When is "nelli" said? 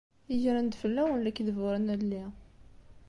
1.79-2.23